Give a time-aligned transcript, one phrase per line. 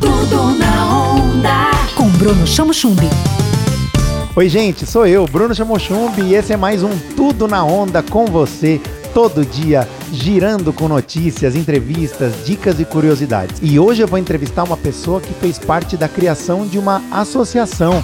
[0.00, 1.70] Tudo na onda.
[1.94, 3.08] Com Bruno Chamo Chumbi.
[4.34, 8.26] Oi, gente, sou eu, Bruno Chamochumbi, e esse é mais um Tudo na Onda com
[8.26, 8.80] você,
[9.12, 13.58] todo dia, girando com notícias, entrevistas, dicas e curiosidades.
[13.60, 18.02] E hoje eu vou entrevistar uma pessoa que fez parte da criação de uma associação.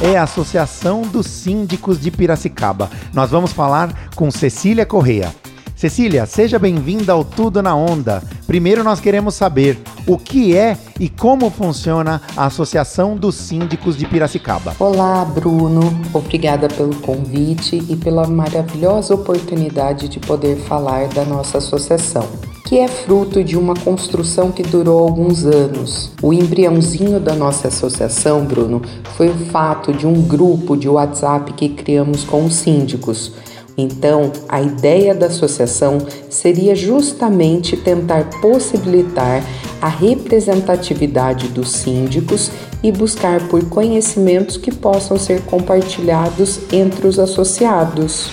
[0.00, 2.90] É a Associação dos Síndicos de Piracicaba.
[3.12, 5.32] Nós vamos falar com Cecília Correia.
[5.76, 8.22] Cecília, seja bem-vinda ao Tudo na Onda.
[8.46, 14.06] Primeiro nós queremos saber o que é e como funciona a Associação dos Síndicos de
[14.06, 14.74] Piracicaba.
[14.78, 15.80] Olá, Bruno.
[16.12, 22.28] Obrigada pelo convite e pela maravilhosa oportunidade de poder falar da nossa associação
[22.64, 26.10] que é fruto de uma construção que durou alguns anos.
[26.22, 28.80] O embriãozinho da nossa associação, Bruno,
[29.16, 33.32] foi o fato de um grupo de WhatsApp que criamos com os síndicos
[33.76, 35.98] então, a ideia da associação
[36.30, 39.42] seria justamente tentar possibilitar
[39.82, 42.50] a representatividade dos síndicos
[42.82, 48.28] e buscar por conhecimentos que possam ser compartilhados entre os associados.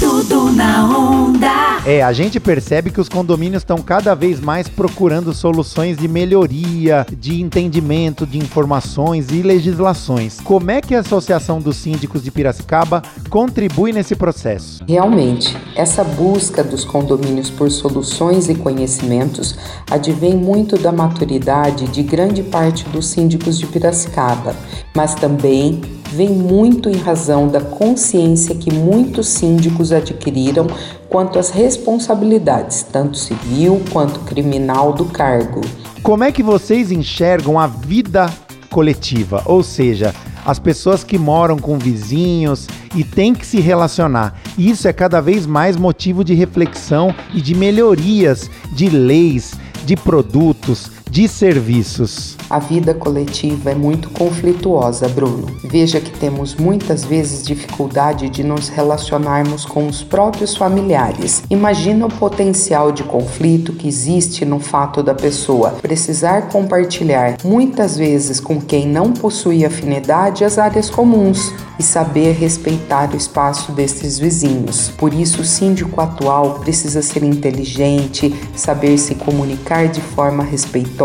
[0.00, 1.21] Tudo na.
[1.84, 7.04] É, a gente percebe que os condomínios estão cada vez mais procurando soluções de melhoria,
[7.18, 10.40] de entendimento de informações e legislações.
[10.40, 14.84] Como é que a Associação dos Síndicos de Piracicaba contribui nesse processo?
[14.86, 19.58] Realmente, essa busca dos condomínios por soluções e conhecimentos
[19.90, 24.54] advém muito da maturidade de grande parte dos síndicos de Piracicaba,
[24.94, 25.80] mas também
[26.12, 30.66] vem muito em razão da consciência que muitos síndicos adquiriram
[31.12, 35.60] quanto às responsabilidades, tanto civil quanto criminal, do cargo.
[36.02, 38.32] Como é que vocês enxergam a vida
[38.70, 39.42] coletiva?
[39.44, 44.40] Ou seja, as pessoas que moram com vizinhos e têm que se relacionar.
[44.56, 49.52] Isso é cada vez mais motivo de reflexão e de melhorias de leis,
[49.84, 52.38] de produtos, de serviços.
[52.48, 55.46] A vida coletiva é muito conflituosa, Bruno.
[55.62, 61.42] Veja que temos muitas vezes dificuldade de nos relacionarmos com os próprios familiares.
[61.50, 68.40] Imagina o potencial de conflito que existe no fato da pessoa precisar compartilhar muitas vezes
[68.40, 74.88] com quem não possui afinidade as áreas comuns e saber respeitar o espaço destes vizinhos.
[74.96, 81.01] Por isso, o síndico atual precisa ser inteligente, saber se comunicar de forma respeitosa,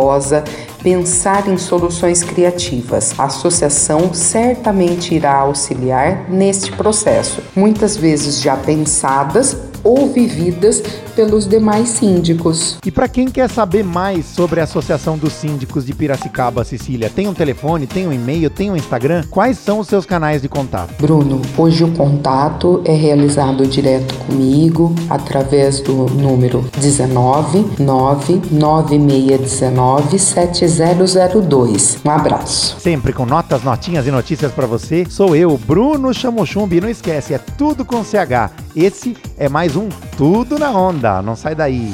[0.84, 3.14] pensar em soluções criativas.
[3.18, 10.84] A associação certamente irá auxiliar neste processo, muitas vezes já pensadas ou vividas
[11.16, 12.78] pelos demais síndicos.
[12.86, 17.30] E para quem quer saber mais sobre a Associação dos Síndicos de Piracicaba, Cecília, tem
[17.30, 19.24] um telefone, tem um e-mail, tem um Instagram?
[19.30, 20.94] Quais são os seus canais de contato?
[21.00, 32.00] Bruno, hoje o contato é realizado direto comigo através do número 19 99619 7002.
[32.04, 32.76] Um abraço.
[32.80, 35.08] Sempre com notas, notinhas e notícias para você.
[35.10, 36.82] Sou eu, Bruno Chamochumbi.
[36.82, 38.67] Não esquece, é tudo com CH.
[38.80, 41.20] Esse é mais um Tudo na Onda.
[41.20, 41.92] Não sai daí.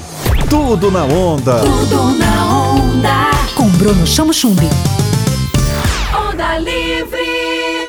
[0.50, 1.62] Tudo na Onda.
[1.62, 3.32] Tudo na onda.
[3.56, 4.68] Com Bruno Chamo Chumbi.
[6.14, 7.83] Onda Livre.